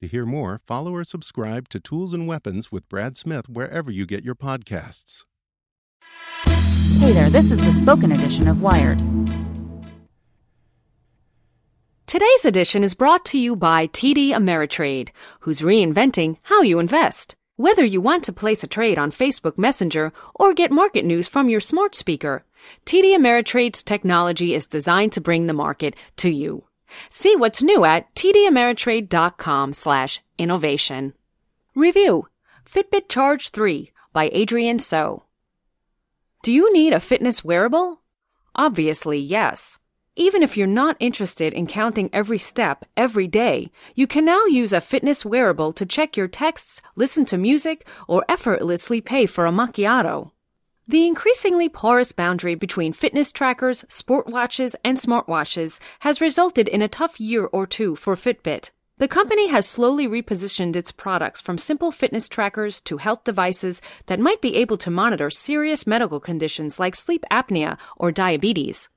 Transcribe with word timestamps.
To 0.00 0.08
hear 0.08 0.24
more, 0.24 0.58
follow 0.66 0.94
or 0.94 1.04
subscribe 1.04 1.68
to 1.68 1.78
Tools 1.78 2.14
and 2.14 2.26
Weapons 2.26 2.72
with 2.72 2.88
Brad 2.88 3.18
Smith 3.18 3.50
wherever 3.50 3.90
you 3.90 4.06
get 4.06 4.24
your 4.24 4.34
podcasts. 4.34 5.24
Hey 7.00 7.12
there, 7.12 7.28
this 7.28 7.50
is 7.50 7.62
the 7.62 7.72
spoken 7.72 8.10
edition 8.10 8.48
of 8.48 8.62
Wired. 8.62 8.98
Today's 12.06 12.46
edition 12.46 12.82
is 12.82 12.94
brought 12.94 13.26
to 13.26 13.38
you 13.38 13.54
by 13.54 13.88
TD 13.88 14.30
Ameritrade, 14.30 15.10
who's 15.40 15.60
reinventing 15.60 16.38
how 16.44 16.62
you 16.62 16.78
invest. 16.78 17.34
Whether 17.56 17.84
you 17.84 18.00
want 18.00 18.24
to 18.24 18.32
place 18.32 18.64
a 18.64 18.66
trade 18.66 18.96
on 18.96 19.12
Facebook 19.12 19.58
Messenger 19.58 20.14
or 20.34 20.54
get 20.54 20.70
market 20.70 21.04
news 21.04 21.28
from 21.28 21.50
your 21.50 21.60
smart 21.60 21.94
speaker, 21.94 22.46
TD 22.86 23.14
Ameritrade's 23.14 23.82
technology 23.82 24.54
is 24.54 24.64
designed 24.64 25.12
to 25.12 25.20
bring 25.20 25.46
the 25.46 25.52
market 25.52 25.94
to 26.16 26.30
you. 26.30 26.64
See 27.08 27.36
what's 27.36 27.62
new 27.62 27.84
at 27.84 28.14
tdameritrade.com 28.14 29.72
slash 29.72 30.20
innovation. 30.38 31.14
Review 31.74 32.28
Fitbit 32.64 33.08
Charge 33.08 33.50
3 33.50 33.90
by 34.12 34.28
Adrienne 34.30 34.78
So. 34.78 35.24
Do 36.42 36.52
you 36.52 36.72
need 36.72 36.92
a 36.92 37.00
fitness 37.00 37.44
wearable? 37.44 38.00
Obviously, 38.54 39.18
yes. 39.18 39.78
Even 40.16 40.42
if 40.42 40.56
you're 40.56 40.66
not 40.66 40.96
interested 41.00 41.52
in 41.52 41.66
counting 41.66 42.10
every 42.12 42.38
step 42.38 42.84
every 42.96 43.26
day, 43.26 43.70
you 43.94 44.06
can 44.06 44.24
now 44.24 44.44
use 44.46 44.72
a 44.72 44.80
fitness 44.80 45.24
wearable 45.24 45.72
to 45.72 45.86
check 45.86 46.16
your 46.16 46.28
texts, 46.28 46.82
listen 46.96 47.24
to 47.26 47.38
music, 47.38 47.86
or 48.08 48.24
effortlessly 48.28 49.00
pay 49.00 49.26
for 49.26 49.46
a 49.46 49.52
macchiato. 49.52 50.32
The 50.90 51.06
increasingly 51.06 51.68
porous 51.68 52.10
boundary 52.10 52.56
between 52.56 52.92
fitness 52.92 53.30
trackers, 53.30 53.84
sport 53.88 54.26
watches, 54.26 54.74
and 54.84 54.98
smartwatches 54.98 55.78
has 56.00 56.20
resulted 56.20 56.66
in 56.66 56.82
a 56.82 56.88
tough 56.88 57.20
year 57.20 57.44
or 57.44 57.64
two 57.64 57.94
for 57.94 58.16
Fitbit. 58.16 58.70
The 58.98 59.06
company 59.06 59.50
has 59.50 59.68
slowly 59.68 60.08
repositioned 60.08 60.74
its 60.74 60.90
products 60.90 61.40
from 61.40 61.58
simple 61.58 61.92
fitness 61.92 62.28
trackers 62.28 62.80
to 62.80 62.96
health 62.96 63.22
devices 63.22 63.80
that 64.06 64.18
might 64.18 64.40
be 64.40 64.56
able 64.56 64.76
to 64.78 64.90
monitor 64.90 65.30
serious 65.30 65.86
medical 65.86 66.18
conditions 66.18 66.80
like 66.80 66.96
sleep 66.96 67.24
apnea 67.30 67.78
or 67.96 68.10
diabetes. 68.10 68.88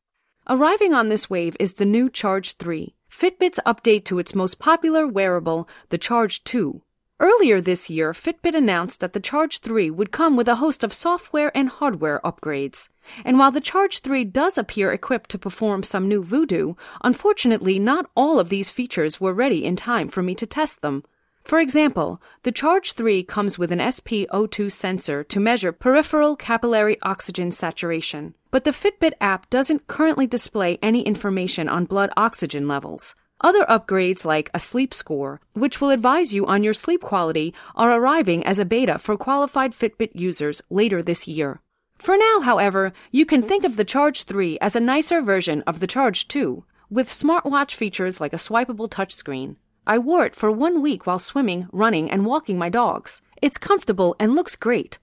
Arriving 0.49 0.95
on 0.95 1.09
this 1.09 1.29
wave 1.29 1.55
is 1.59 1.75
the 1.75 1.85
new 1.85 2.09
Charge 2.09 2.55
3, 2.55 2.95
Fitbit's 3.07 3.59
update 3.67 4.03
to 4.05 4.17
its 4.17 4.33
most 4.33 4.57
popular 4.57 5.05
wearable, 5.05 5.69
the 5.89 5.99
Charge 5.99 6.43
2. 6.43 6.81
Earlier 7.19 7.61
this 7.61 7.89
year, 7.89 8.11
Fitbit 8.11 8.55
announced 8.55 8.99
that 8.99 9.13
the 9.13 9.19
Charge 9.19 9.59
3 9.59 9.91
would 9.91 10.11
come 10.11 10.35
with 10.35 10.47
a 10.47 10.55
host 10.55 10.83
of 10.83 10.91
software 10.91 11.55
and 11.55 11.69
hardware 11.69 12.19
upgrades. 12.23 12.89
And 13.23 13.37
while 13.37 13.51
the 13.51 13.61
Charge 13.61 13.99
3 13.99 14.25
does 14.25 14.57
appear 14.57 14.91
equipped 14.91 15.29
to 15.31 15.37
perform 15.37 15.83
some 15.83 16.07
new 16.07 16.23
voodoo, 16.23 16.73
unfortunately 17.03 17.77
not 17.77 18.09
all 18.15 18.39
of 18.39 18.49
these 18.49 18.71
features 18.71 19.21
were 19.21 19.33
ready 19.33 19.63
in 19.63 19.75
time 19.75 20.09
for 20.09 20.23
me 20.23 20.33
to 20.35 20.47
test 20.47 20.81
them. 20.81 21.03
For 21.43 21.59
example, 21.59 22.21
the 22.43 22.51
Charge 22.51 22.93
3 22.93 23.23
comes 23.23 23.59
with 23.59 23.71
an 23.71 23.79
SpO2 23.79 24.71
sensor 24.71 25.23
to 25.25 25.39
measure 25.39 25.71
peripheral 25.71 26.35
capillary 26.35 26.97
oxygen 27.03 27.51
saturation, 27.51 28.33
but 28.49 28.63
the 28.63 28.71
Fitbit 28.71 29.13
app 29.21 29.49
doesn't 29.49 29.87
currently 29.87 30.25
display 30.25 30.79
any 30.81 31.01
information 31.03 31.69
on 31.69 31.85
blood 31.85 32.11
oxygen 32.17 32.67
levels. 32.67 33.15
Other 33.43 33.65
upgrades 33.65 34.23
like 34.23 34.49
a 34.53 34.59
sleep 34.59 34.93
score, 34.93 35.41
which 35.51 35.81
will 35.81 35.89
advise 35.89 36.33
you 36.33 36.45
on 36.45 36.63
your 36.63 36.71
sleep 36.71 37.01
quality, 37.01 37.53
are 37.75 37.91
arriving 37.91 38.45
as 38.45 38.57
a 38.57 38.63
beta 38.63 38.97
for 38.97 39.17
qualified 39.17 39.73
Fitbit 39.73 40.11
users 40.13 40.61
later 40.69 41.03
this 41.03 41.27
year. 41.27 41.59
For 41.97 42.15
now, 42.15 42.39
however, 42.39 42.93
you 43.11 43.25
can 43.25 43.41
think 43.41 43.65
of 43.65 43.75
the 43.75 43.83
Charge 43.83 44.23
3 44.23 44.57
as 44.59 44.77
a 44.77 44.79
nicer 44.79 45.21
version 45.21 45.61
of 45.67 45.81
the 45.81 45.87
Charge 45.87 46.29
2, 46.29 46.63
with 46.89 47.09
smartwatch 47.09 47.75
features 47.75 48.21
like 48.21 48.31
a 48.31 48.37
swipeable 48.37 48.89
touchscreen. 48.89 49.57
I 49.85 49.97
wore 49.97 50.25
it 50.25 50.35
for 50.35 50.49
one 50.49 50.81
week 50.81 51.05
while 51.05 51.19
swimming, 51.19 51.67
running, 51.73 52.09
and 52.09 52.25
walking 52.25 52.57
my 52.57 52.69
dogs. 52.69 53.21
It's 53.41 53.57
comfortable 53.57 54.15
and 54.21 54.35
looks 54.35 54.55
great. 54.55 54.99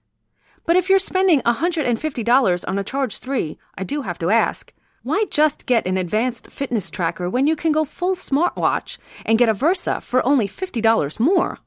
But 0.65 0.75
if 0.75 0.89
you're 0.89 0.97
spending 0.97 1.41
$150 1.41 2.67
on 2.67 2.79
a 2.79 2.83
Charge 2.83 3.19
3, 3.19 3.59
I 3.77 3.83
do 3.83 4.01
have 4.01 4.17
to 4.17 4.31
ask, 4.31 4.73
why 5.03 5.25
just 5.31 5.65
get 5.65 5.87
an 5.87 5.97
advanced 5.97 6.51
fitness 6.51 6.91
tracker 6.91 7.27
when 7.27 7.47
you 7.47 7.55
can 7.55 7.71
go 7.71 7.85
full 7.85 8.13
smartwatch 8.13 8.99
and 9.25 9.39
get 9.39 9.49
a 9.49 9.53
Versa 9.53 9.99
for 9.99 10.23
only 10.23 10.47
$50 10.47 11.19
more? 11.19 11.57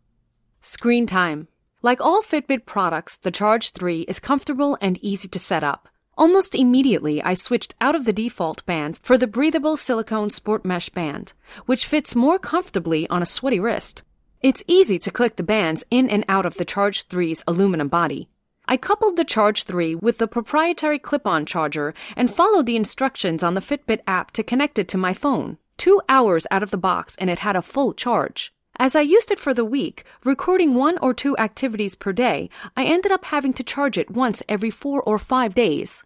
Screen 0.61 1.05
time. 1.07 1.49
Like 1.83 2.01
all 2.01 2.23
Fitbit 2.23 2.65
products, 2.65 3.17
the 3.17 3.33
Charge 3.33 3.73
3 3.73 4.03
is 4.03 4.21
comfortable 4.21 4.79
and 4.81 4.99
easy 5.03 5.27
to 5.29 5.39
set 5.41 5.65
up. 5.65 5.89
Almost 6.17 6.55
immediately, 6.55 7.21
I 7.23 7.35
switched 7.35 7.75
out 7.81 7.97
of 7.97 8.05
the 8.05 8.13
default 8.13 8.65
band 8.67 8.99
for 9.03 9.19
the 9.19 9.27
breathable 9.27 9.77
silicone 9.77 10.31
sport 10.31 10.65
mesh 10.65 10.89
band, 10.91 11.33
which 11.67 11.87
fits 11.87 12.15
more 12.15 12.39
comfortably 12.39 13.09
on 13.09 13.21
a 13.21 13.27
sweaty 13.27 13.59
wrist. 13.59 14.05
It's 14.43 14.63
easy 14.69 14.99
to 15.01 15.11
click 15.11 15.35
the 15.35 15.43
bands 15.43 15.85
in 15.91 16.09
and 16.09 16.25
out 16.29 16.47
of 16.47 16.55
the 16.55 16.65
Charge 16.65 17.09
3's 17.09 17.43
aluminum 17.49 17.89
body. 17.89 18.29
I 18.67 18.79
coupled 18.79 19.17
the 19.17 19.25
Charge 19.25 19.65
3 19.65 19.97
with 19.97 20.17
the 20.17 20.27
proprietary 20.27 20.99
clip-on 20.99 21.45
charger 21.45 21.93
and 22.17 22.33
followed 22.33 22.65
the 22.65 22.77
instructions 22.77 23.43
on 23.43 23.55
the 23.55 23.61
Fitbit 23.61 24.01
app 24.07 24.31
to 24.33 24.43
connect 24.43 24.79
it 24.79 24.89
to 24.89 24.99
my 24.99 25.13
phone. 25.13 25.59
Two 25.77 26.01
hours 26.09 26.47
out 26.51 26.63
of 26.63 26.71
the 26.71 26.79
box 26.79 27.15
and 27.19 27.29
it 27.29 27.41
had 27.41 27.57
a 27.57 27.63
full 27.63 27.93
charge. 27.93 28.55
As 28.79 28.97
I 28.97 29.03
used 29.03 29.31
it 29.31 29.39
for 29.39 29.53
the 29.53 29.67
week, 29.67 30.05
recording 30.25 30.75
one 30.75 30.97
or 30.99 31.13
two 31.13 31.37
activities 31.37 31.95
per 31.95 32.13
day, 32.13 32.49
I 32.75 32.85
ended 32.85 33.13
up 33.13 33.27
having 33.27 33.53
to 33.55 33.63
charge 33.63 33.99
it 33.99 34.11
once 34.11 34.43
every 34.49 34.71
four 34.71 35.03
or 35.03 35.19
five 35.19 35.55
days. 35.55 36.03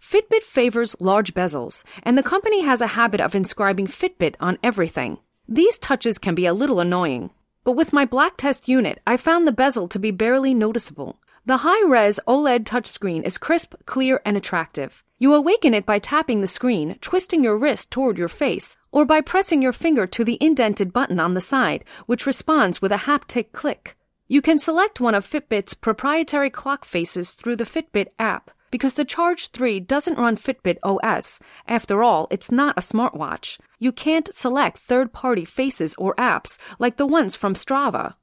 Fitbit 0.00 0.42
favors 0.42 0.94
large 1.00 1.32
bezels, 1.32 1.82
and 2.02 2.16
the 2.16 2.22
company 2.22 2.62
has 2.62 2.80
a 2.80 2.88
habit 2.88 3.20
of 3.20 3.34
inscribing 3.34 3.86
Fitbit 3.86 4.34
on 4.38 4.58
everything. 4.62 5.18
These 5.48 5.78
touches 5.78 6.18
can 6.18 6.34
be 6.34 6.46
a 6.46 6.54
little 6.54 6.78
annoying, 6.78 7.30
but 7.64 7.72
with 7.72 7.92
my 7.92 8.04
black 8.04 8.36
test 8.36 8.68
unit, 8.68 9.00
I 9.06 9.16
found 9.16 9.46
the 9.46 9.52
bezel 9.52 9.88
to 9.88 9.98
be 9.98 10.10
barely 10.10 10.54
noticeable. 10.54 11.18
The 11.46 11.58
high-res 11.58 12.18
OLED 12.26 12.64
touchscreen 12.64 13.22
is 13.22 13.38
crisp, 13.38 13.76
clear, 13.86 14.20
and 14.24 14.36
attractive. 14.36 15.04
You 15.20 15.32
awaken 15.32 15.74
it 15.74 15.86
by 15.86 16.00
tapping 16.00 16.40
the 16.40 16.48
screen, 16.48 16.98
twisting 17.00 17.44
your 17.44 17.56
wrist 17.56 17.92
toward 17.92 18.18
your 18.18 18.26
face, 18.26 18.76
or 18.90 19.04
by 19.04 19.20
pressing 19.20 19.62
your 19.62 19.72
finger 19.72 20.08
to 20.08 20.24
the 20.24 20.38
indented 20.40 20.92
button 20.92 21.20
on 21.20 21.34
the 21.34 21.40
side, 21.40 21.84
which 22.06 22.26
responds 22.26 22.82
with 22.82 22.90
a 22.90 23.06
haptic 23.06 23.52
click. 23.52 23.96
You 24.26 24.42
can 24.42 24.58
select 24.58 25.00
one 25.00 25.14
of 25.14 25.24
Fitbit's 25.24 25.74
proprietary 25.74 26.50
clock 26.50 26.84
faces 26.84 27.36
through 27.36 27.54
the 27.54 27.62
Fitbit 27.62 28.08
app 28.18 28.50
because 28.72 28.94
the 28.94 29.04
Charge 29.04 29.50
3 29.50 29.78
doesn't 29.78 30.18
run 30.18 30.36
Fitbit 30.36 30.78
OS. 30.82 31.38
After 31.68 32.02
all, 32.02 32.26
it's 32.28 32.50
not 32.50 32.76
a 32.76 32.80
smartwatch. 32.80 33.60
You 33.78 33.92
can't 33.92 34.34
select 34.34 34.78
third-party 34.78 35.44
faces 35.44 35.94
or 35.96 36.16
apps 36.16 36.58
like 36.80 36.96
the 36.96 37.06
ones 37.06 37.36
from 37.36 37.54
Strava. 37.54 38.14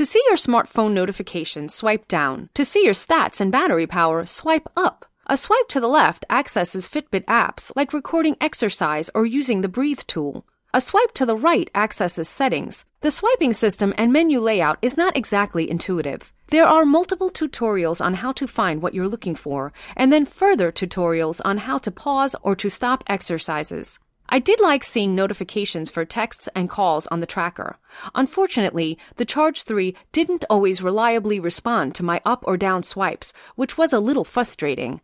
To 0.00 0.06
see 0.06 0.22
your 0.28 0.38
smartphone 0.38 0.92
notifications, 0.92 1.74
swipe 1.74 2.08
down. 2.08 2.48
To 2.54 2.64
see 2.64 2.82
your 2.82 2.94
stats 2.94 3.38
and 3.38 3.52
battery 3.52 3.86
power, 3.86 4.24
swipe 4.24 4.66
up. 4.74 5.04
A 5.26 5.36
swipe 5.36 5.68
to 5.68 5.78
the 5.78 5.88
left 5.88 6.24
accesses 6.30 6.88
Fitbit 6.88 7.26
apps 7.26 7.70
like 7.76 7.92
recording 7.92 8.34
exercise 8.40 9.10
or 9.14 9.26
using 9.26 9.60
the 9.60 9.68
Breathe 9.68 10.00
tool. 10.06 10.46
A 10.72 10.80
swipe 10.80 11.12
to 11.16 11.26
the 11.26 11.36
right 11.36 11.70
accesses 11.74 12.30
settings. 12.30 12.86
The 13.02 13.10
swiping 13.10 13.52
system 13.52 13.92
and 13.98 14.10
menu 14.10 14.40
layout 14.40 14.78
is 14.80 14.96
not 14.96 15.18
exactly 15.18 15.70
intuitive. 15.70 16.32
There 16.48 16.66
are 16.66 16.86
multiple 16.86 17.28
tutorials 17.28 18.02
on 18.02 18.14
how 18.14 18.32
to 18.32 18.46
find 18.46 18.80
what 18.80 18.94
you're 18.94 19.06
looking 19.06 19.34
for, 19.34 19.70
and 19.94 20.10
then 20.10 20.24
further 20.24 20.72
tutorials 20.72 21.42
on 21.44 21.58
how 21.58 21.76
to 21.76 21.90
pause 21.90 22.34
or 22.40 22.56
to 22.56 22.70
stop 22.70 23.04
exercises. 23.06 23.98
I 24.32 24.38
did 24.38 24.60
like 24.60 24.84
seeing 24.84 25.16
notifications 25.16 25.90
for 25.90 26.04
texts 26.04 26.48
and 26.54 26.70
calls 26.70 27.08
on 27.08 27.18
the 27.18 27.26
tracker. 27.26 27.78
Unfortunately, 28.14 28.96
the 29.16 29.24
Charge 29.24 29.64
3 29.64 29.96
didn't 30.12 30.44
always 30.48 30.82
reliably 30.82 31.40
respond 31.40 31.96
to 31.96 32.04
my 32.04 32.20
up 32.24 32.44
or 32.46 32.56
down 32.56 32.84
swipes, 32.84 33.32
which 33.56 33.76
was 33.76 33.92
a 33.92 33.98
little 33.98 34.22
frustrating. 34.22 35.00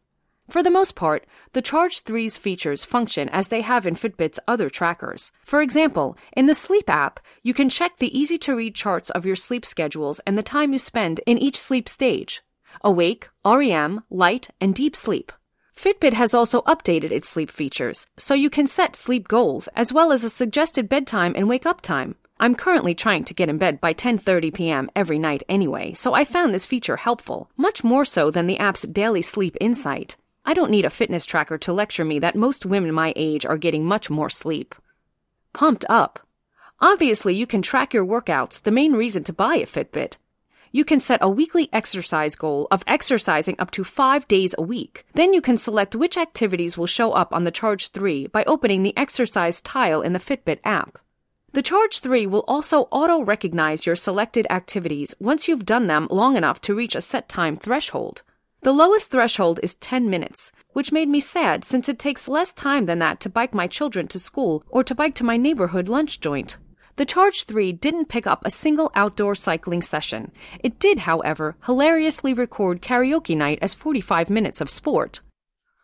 For 0.49 0.63
the 0.63 0.71
most 0.71 0.95
part, 0.95 1.27
the 1.55 1.63
Charge 1.63 2.05
3's 2.05 2.39
features 2.39 2.85
function 2.85 3.29
as 3.31 3.49
they 3.49 3.63
have 3.63 3.85
in 3.85 3.97
Fitbit's 3.97 4.39
other 4.47 4.71
trackers. 4.71 5.33
For 5.45 5.61
example, 5.61 6.17
in 6.37 6.47
the 6.47 6.55
Sleep 6.55 6.89
app, 6.89 7.19
you 7.43 7.53
can 7.53 7.69
check 7.69 7.97
the 7.99 8.17
easy 8.17 8.39
to 8.39 8.55
read 8.55 8.77
charts 8.77 9.11
of 9.11 9.27
your 9.27 9.35
sleep 9.35 9.67
schedules 9.67 10.21
and 10.25 10.39
the 10.39 10.45
time 10.45 10.73
you 10.73 10.79
spend 10.79 11.21
in 11.27 11.37
each 11.37 11.59
sleep 11.59 11.89
stage 11.89 12.43
awake, 12.83 13.29
REM, 13.45 14.05
light, 14.11 14.51
and 14.61 14.75
deep 14.75 14.95
sleep. 14.95 15.33
Fitbit 15.77 16.15
has 16.15 16.33
also 16.33 16.63
updated 16.63 17.11
its 17.11 17.29
sleep 17.29 17.51
features, 17.51 18.07
so 18.17 18.33
you 18.33 18.49
can 18.49 18.67
set 18.67 18.97
sleep 18.97 19.29
goals 19.29 19.69
as 19.77 19.93
well 19.93 20.11
as 20.11 20.25
a 20.25 20.31
suggested 20.31 20.89
bedtime 20.89 21.35
and 21.37 21.49
wake 21.49 21.67
up 21.67 21.83
time. 21.83 22.15
I'm 22.41 22.55
currently 22.55 22.95
trying 22.95 23.25
to 23.25 23.35
get 23.35 23.51
in 23.51 23.59
bed 23.59 23.79
by 23.81 23.93
10:30 23.93 24.55
p.m. 24.55 24.91
every 24.97 25.19
night 25.19 25.43
anyway, 25.51 25.93
so 25.93 26.15
I 26.15 26.25
found 26.25 26.55
this 26.55 26.65
feature 26.65 26.97
helpful, 26.97 27.51
much 27.59 27.85
more 27.85 28.07
so 28.07 28.31
than 28.31 28.47
the 28.47 28.59
app's 28.59 28.87
daily 28.87 29.21
sleep 29.21 29.55
insight. 29.61 30.17
I 30.47 30.55
don't 30.55 30.71
need 30.71 30.87
a 30.87 30.91
fitness 30.91 31.27
tracker 31.27 31.59
to 31.59 31.73
lecture 31.75 32.05
me 32.05 32.19
that 32.21 32.37
most 32.37 32.65
women 32.65 32.95
my 32.95 33.13
age 33.15 33.45
are 33.45 33.59
getting 33.59 33.85
much 33.85 34.09
more 34.09 34.31
sleep. 34.31 34.75
Pumped 35.53 35.85
up. 35.91 36.21
Obviously, 36.81 37.35
you 37.35 37.47
can 37.47 37.63
track 37.63 37.93
your 37.93 38.05
workouts, 38.05 38.63
the 38.63 38.71
main 38.71 38.93
reason 38.93 39.25
to 39.25 39.33
buy 39.33 39.57
a 39.57 39.67
Fitbit. 39.67 40.17
You 40.77 40.85
can 40.85 41.01
set 41.01 41.21
a 41.23 41.31
weekly 41.31 41.71
exercise 41.73 42.37
goal 42.37 42.69
of 42.71 42.85
exercising 42.87 43.57
up 43.59 43.71
to 43.71 43.83
five 43.83 44.29
days 44.29 44.55
a 44.59 44.63
week. 44.63 45.07
Then 45.15 45.33
you 45.33 45.41
can 45.41 45.57
select 45.57 45.97
which 45.97 46.19
activities 46.19 46.77
will 46.77 46.85
show 46.85 47.13
up 47.13 47.33
on 47.33 47.45
the 47.45 47.51
Charge 47.51 47.89
3 47.93 48.27
by 48.27 48.45
opening 48.45 48.83
the 48.83 48.95
exercise 48.95 49.63
tile 49.63 50.03
in 50.03 50.13
the 50.13 50.19
Fitbit 50.19 50.59
app. 50.65 50.99
The 51.55 51.63
Charge 51.63 52.01
3 52.01 52.27
will 52.27 52.45
also 52.47 52.89
auto 52.91 53.25
recognize 53.25 53.87
your 53.87 53.97
selected 53.97 54.47
activities 54.51 55.15
once 55.19 55.49
you've 55.49 55.65
done 55.65 55.87
them 55.87 56.09
long 56.11 56.37
enough 56.37 56.61
to 56.61 56.75
reach 56.75 56.95
a 56.95 57.01
set 57.01 57.27
time 57.27 57.57
threshold. 57.57 58.21
The 58.61 58.73
lowest 58.73 59.11
threshold 59.11 59.59
is 59.63 59.77
10 59.77 60.11
minutes, 60.11 60.53
which 60.75 60.93
made 60.93 61.09
me 61.09 61.21
sad 61.21 61.65
since 61.65 61.89
it 61.89 61.99
takes 61.99 62.29
less 62.29 62.53
time 62.53 62.85
than 62.85 62.99
that 62.99 63.19
to 63.21 63.31
bike 63.31 63.55
my 63.55 63.67
children 63.67 64.09
to 64.09 64.19
school 64.19 64.63
or 64.69 64.85
to 64.85 64.95
bike 64.95 65.15
to 65.15 65.25
my 65.25 65.39
neighborhood 65.39 65.89
lunch 65.89 66.21
joint. 66.21 66.59
The 66.97 67.05
Charge 67.05 67.45
3 67.45 67.73
didn't 67.73 68.09
pick 68.09 68.27
up 68.27 68.41
a 68.43 68.51
single 68.51 68.91
outdoor 68.95 69.35
cycling 69.35 69.83
session. 69.83 70.33
It 70.61 70.79
did, 70.79 71.01
however, 71.01 71.57
hilariously 71.67 72.33
record 72.33 72.81
karaoke 72.81 73.37
night 73.37 73.59
as 73.61 73.75
45 73.75 74.31
minutes 74.31 74.63
of 74.63 74.71
sport. 74.71 75.21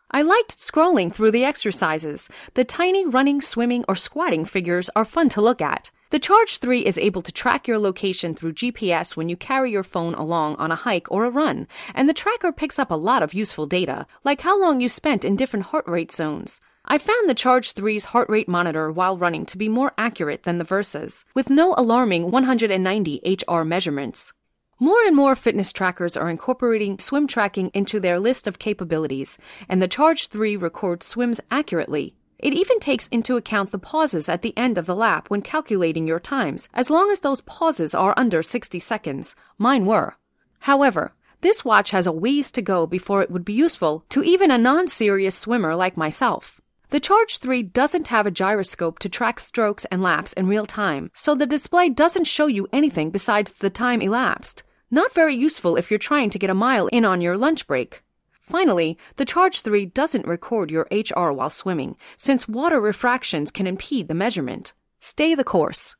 I 0.09 0.23
liked 0.23 0.57
scrolling 0.57 1.13
through 1.13 1.29
the 1.29 1.45
exercises. 1.45 2.29
The 2.55 2.63
tiny 2.63 3.05
running, 3.05 3.41
swimming, 3.41 3.85
or 3.87 3.95
squatting 3.95 4.43
figures 4.43 4.89
are 4.95 5.05
fun 5.05 5.29
to 5.29 5.41
look 5.41 5.61
at. 5.61 5.91
The 6.09 6.17
Charge 6.17 6.57
3 6.57 6.83
is 6.83 6.97
able 6.97 7.21
to 7.21 7.31
track 7.31 7.67
your 7.67 7.77
location 7.77 8.33
through 8.33 8.53
GPS 8.53 9.15
when 9.15 9.29
you 9.29 9.37
carry 9.37 9.71
your 9.71 9.83
phone 9.83 10.15
along 10.15 10.55
on 10.55 10.71
a 10.71 10.75
hike 10.75 11.11
or 11.11 11.25
a 11.25 11.31
run, 11.31 11.67
and 11.93 12.09
the 12.09 12.13
tracker 12.13 12.51
picks 12.51 12.79
up 12.79 12.89
a 12.89 12.95
lot 12.95 13.21
of 13.21 13.35
useful 13.35 13.67
data, 13.67 14.07
like 14.23 14.41
how 14.41 14.59
long 14.59 14.81
you 14.81 14.89
spent 14.89 15.23
in 15.23 15.35
different 15.35 15.67
heart 15.67 15.87
rate 15.87 16.11
zones. 16.11 16.59
I 16.85 16.97
found 16.97 17.29
the 17.29 17.33
Charge 17.33 17.73
3's 17.73 18.05
heart 18.05 18.29
rate 18.29 18.47
monitor 18.47 18.91
while 18.91 19.17
running 19.17 19.45
to 19.47 19.57
be 19.57 19.69
more 19.69 19.93
accurate 19.97 20.43
than 20.43 20.57
the 20.57 20.65
Versa's, 20.65 21.25
with 21.33 21.49
no 21.49 21.73
alarming 21.77 22.29
190 22.29 23.37
HR 23.47 23.61
measurements. 23.61 24.33
More 24.79 25.01
and 25.05 25.15
more 25.15 25.35
fitness 25.35 25.71
trackers 25.71 26.17
are 26.17 26.29
incorporating 26.29 26.99
swim 26.99 27.25
tracking 27.25 27.71
into 27.73 27.99
their 27.99 28.19
list 28.19 28.47
of 28.47 28.59
capabilities, 28.59 29.37
and 29.69 29.81
the 29.81 29.87
Charge 29.87 30.27
3 30.27 30.57
records 30.57 31.05
swims 31.05 31.39
accurately, 31.49 32.15
it 32.43 32.53
even 32.53 32.81
takes 32.81 33.07
into 33.07 33.37
account 33.37 33.71
the 33.71 33.79
pauses 33.79 34.27
at 34.27 34.41
the 34.41 34.55
end 34.57 34.77
of 34.77 34.85
the 34.85 34.95
lap 34.95 35.29
when 35.29 35.41
calculating 35.41 36.05
your 36.05 36.19
times, 36.19 36.67
as 36.73 36.89
long 36.89 37.09
as 37.09 37.21
those 37.21 37.39
pauses 37.39 37.95
are 37.95 38.13
under 38.17 38.43
60 38.43 38.79
seconds. 38.79 39.37
Mine 39.57 39.85
were. 39.85 40.17
However, 40.59 41.13
this 41.39 41.63
watch 41.63 41.91
has 41.91 42.05
a 42.05 42.11
ways 42.11 42.51
to 42.51 42.61
go 42.61 42.85
before 42.85 43.21
it 43.21 43.31
would 43.31 43.45
be 43.45 43.53
useful 43.53 44.03
to 44.09 44.23
even 44.23 44.51
a 44.51 44.57
non 44.57 44.89
serious 44.89 45.37
swimmer 45.37 45.73
like 45.73 45.95
myself. 45.95 46.59
The 46.93 46.99
Charge 46.99 47.39
3 47.39 47.63
doesn't 47.63 48.09
have 48.09 48.27
a 48.27 48.31
gyroscope 48.31 48.99
to 48.99 49.09
track 49.09 49.39
strokes 49.39 49.83
and 49.85 50.03
laps 50.03 50.31
in 50.33 50.45
real 50.45 50.67
time, 50.67 51.09
so 51.15 51.33
the 51.33 51.47
display 51.47 51.89
doesn't 51.89 52.25
show 52.25 52.45
you 52.45 52.67
anything 52.71 53.09
besides 53.09 53.51
the 53.51 53.71
time 53.71 53.99
elapsed. 53.99 54.61
Not 54.91 55.11
very 55.11 55.35
useful 55.35 55.75
if 55.75 55.89
you're 55.89 55.97
trying 55.97 56.29
to 56.29 56.37
get 56.37 56.51
a 56.51 56.53
mile 56.53 56.85
in 56.85 57.03
on 57.03 57.19
your 57.19 57.35
lunch 57.35 57.65
break. 57.65 58.03
Finally, 58.41 58.99
the 59.15 59.25
Charge 59.25 59.61
3 59.61 59.87
doesn't 59.87 60.27
record 60.27 60.69
your 60.69 60.87
HR 60.91 61.31
while 61.31 61.49
swimming, 61.49 61.97
since 62.15 62.47
water 62.47 62.79
refractions 62.79 63.49
can 63.49 63.65
impede 63.65 64.07
the 64.07 64.13
measurement. 64.13 64.73
Stay 64.99 65.33
the 65.33 65.43
course. 65.43 65.95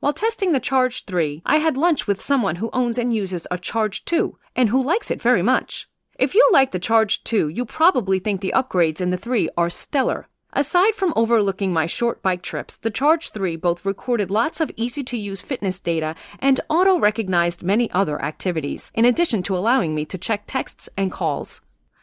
While 0.00 0.12
testing 0.12 0.52
the 0.52 0.60
Charge 0.60 1.06
3, 1.06 1.40
I 1.46 1.56
had 1.56 1.78
lunch 1.78 2.06
with 2.06 2.20
someone 2.20 2.56
who 2.56 2.68
owns 2.74 2.98
and 2.98 3.16
uses 3.16 3.46
a 3.50 3.56
Charge 3.56 4.04
2, 4.04 4.36
and 4.54 4.68
who 4.68 4.84
likes 4.84 5.10
it 5.10 5.22
very 5.22 5.42
much. 5.42 5.88
If 6.18 6.34
you 6.34 6.46
like 6.52 6.72
the 6.72 6.78
Charge 6.78 7.24
2, 7.24 7.48
you 7.48 7.64
probably 7.64 8.18
think 8.18 8.42
the 8.42 8.52
upgrades 8.54 9.00
in 9.00 9.08
the 9.08 9.16
3 9.16 9.48
are 9.56 9.70
stellar. 9.70 10.28
Aside 10.56 10.94
from 10.94 11.12
overlooking 11.16 11.72
my 11.72 11.86
short 11.86 12.22
bike 12.22 12.40
trips, 12.40 12.76
the 12.78 12.90
Charge 12.90 13.30
3 13.30 13.56
both 13.56 13.84
recorded 13.84 14.30
lots 14.30 14.60
of 14.60 14.70
easy 14.76 15.02
to 15.02 15.18
use 15.18 15.42
fitness 15.42 15.80
data 15.80 16.14
and 16.38 16.60
auto 16.68 16.96
recognized 16.96 17.64
many 17.64 17.90
other 17.90 18.22
activities, 18.22 18.92
in 18.94 19.04
addition 19.04 19.42
to 19.42 19.56
allowing 19.56 19.96
me 19.96 20.04
to 20.04 20.16
check 20.16 20.44
texts 20.46 20.88
and 20.96 21.10
calls. 21.10 21.60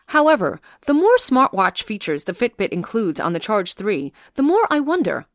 However, 0.07 0.59
the 0.85 0.93
more 0.93 1.15
smartwatch 1.15 1.83
features 1.83 2.25
the 2.25 2.33
Fitbit 2.33 2.73
includes 2.73 3.21
on 3.21 3.31
the 3.31 3.39
Charge 3.39 3.73
3, 3.75 4.11
the 4.33 4.43
more 4.43 4.67
I 4.69 4.81
wonder 4.81 5.27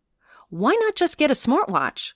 why 0.51 0.75
not 0.75 0.95
just 0.95 1.17
get 1.17 1.31
a 1.31 1.35
smartwatch? 1.35 2.13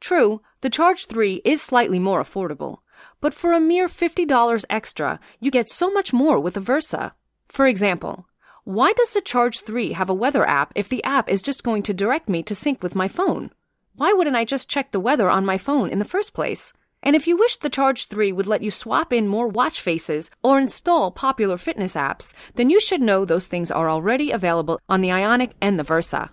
True, 0.00 0.40
the 0.62 0.70
Charge 0.70 1.04
3 1.04 1.42
is 1.44 1.60
slightly 1.60 1.98
more 1.98 2.22
affordable, 2.22 2.78
but 3.20 3.34
for 3.34 3.52
a 3.52 3.60
mere 3.60 3.88
$50 3.88 4.64
extra, 4.70 5.20
you 5.38 5.50
get 5.50 5.68
so 5.68 5.90
much 5.90 6.14
more 6.14 6.40
with 6.40 6.54
the 6.54 6.60
Versa. 6.60 7.14
For 7.48 7.66
example, 7.66 8.26
why 8.64 8.94
does 8.94 9.12
the 9.12 9.20
Charge 9.20 9.60
3 9.60 9.92
have 9.92 10.08
a 10.08 10.14
weather 10.14 10.46
app 10.48 10.72
if 10.74 10.88
the 10.88 11.04
app 11.04 11.28
is 11.28 11.42
just 11.42 11.62
going 11.62 11.82
to 11.82 11.92
direct 11.92 12.30
me 12.30 12.42
to 12.44 12.54
sync 12.54 12.82
with 12.82 12.94
my 12.94 13.08
phone? 13.08 13.50
Why 13.94 14.14
wouldn't 14.14 14.36
I 14.36 14.46
just 14.46 14.70
check 14.70 14.90
the 14.90 15.00
weather 15.00 15.28
on 15.28 15.44
my 15.44 15.58
phone 15.58 15.90
in 15.90 15.98
the 15.98 16.04
first 16.06 16.32
place? 16.32 16.72
And 17.02 17.14
if 17.14 17.26
you 17.26 17.36
wish 17.36 17.58
the 17.58 17.68
Charge 17.68 18.06
3 18.06 18.32
would 18.32 18.46
let 18.46 18.62
you 18.62 18.70
swap 18.70 19.12
in 19.12 19.28
more 19.28 19.48
watch 19.48 19.82
faces 19.82 20.30
or 20.42 20.58
install 20.58 21.10
popular 21.10 21.58
fitness 21.58 21.92
apps, 21.92 22.32
then 22.54 22.70
you 22.70 22.80
should 22.80 23.02
know 23.02 23.26
those 23.26 23.48
things 23.48 23.70
are 23.70 23.90
already 23.90 24.30
available 24.30 24.80
on 24.88 25.02
the 25.02 25.12
Ionic 25.12 25.52
and 25.60 25.78
the 25.78 25.84
Versa. 25.84 26.30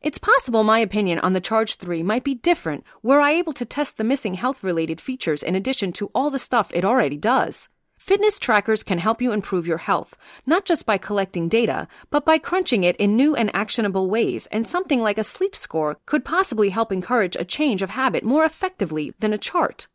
It's 0.00 0.16
possible 0.16 0.64
my 0.64 0.78
opinion 0.78 1.18
on 1.18 1.34
the 1.34 1.40
Charge 1.40 1.76
3 1.76 2.02
might 2.02 2.24
be 2.24 2.34
different 2.34 2.84
were 3.02 3.20
I 3.20 3.32
able 3.32 3.52
to 3.52 3.66
test 3.66 3.98
the 3.98 4.04
missing 4.04 4.34
health 4.34 4.64
related 4.64 5.02
features 5.02 5.42
in 5.42 5.54
addition 5.54 5.92
to 5.94 6.10
all 6.14 6.30
the 6.30 6.38
stuff 6.38 6.70
it 6.72 6.86
already 6.86 7.18
does. 7.18 7.68
Fitness 8.04 8.38
trackers 8.38 8.82
can 8.82 8.98
help 8.98 9.22
you 9.22 9.32
improve 9.32 9.66
your 9.66 9.78
health, 9.78 10.14
not 10.44 10.66
just 10.66 10.84
by 10.84 10.98
collecting 10.98 11.48
data, 11.48 11.88
but 12.10 12.26
by 12.26 12.36
crunching 12.36 12.84
it 12.84 12.96
in 12.96 13.16
new 13.16 13.34
and 13.34 13.50
actionable 13.54 14.10
ways, 14.10 14.46
and 14.52 14.68
something 14.68 15.00
like 15.00 15.16
a 15.16 15.24
sleep 15.24 15.56
score 15.56 15.96
could 16.04 16.22
possibly 16.22 16.68
help 16.68 16.92
encourage 16.92 17.34
a 17.34 17.46
change 17.46 17.80
of 17.80 17.88
habit 17.88 18.22
more 18.22 18.44
effectively 18.44 19.14
than 19.20 19.32
a 19.32 19.38
chart. 19.38 19.88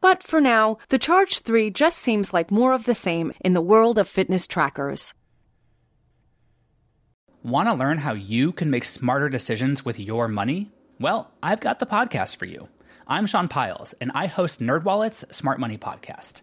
But 0.00 0.22
for 0.22 0.40
now, 0.40 0.78
the 0.90 0.98
Charge 1.00 1.40
3 1.40 1.70
just 1.70 1.98
seems 1.98 2.32
like 2.32 2.52
more 2.52 2.72
of 2.72 2.84
the 2.84 2.94
same 2.94 3.32
in 3.40 3.52
the 3.52 3.60
world 3.60 3.98
of 3.98 4.06
fitness 4.06 4.46
trackers. 4.46 5.12
Want 7.42 7.68
to 7.68 7.74
learn 7.74 7.98
how 7.98 8.12
you 8.12 8.52
can 8.52 8.70
make 8.70 8.84
smarter 8.84 9.28
decisions 9.28 9.84
with 9.84 9.98
your 9.98 10.28
money? 10.28 10.70
Well, 11.00 11.32
I've 11.42 11.58
got 11.58 11.80
the 11.80 11.86
podcast 11.86 12.36
for 12.36 12.44
you. 12.44 12.68
I'm 13.08 13.26
Sean 13.26 13.48
Pyles, 13.48 13.92
and 14.00 14.12
I 14.14 14.26
host 14.26 14.60
NerdWallet's 14.60 15.24
Smart 15.36 15.58
Money 15.58 15.78
Podcast. 15.78 16.42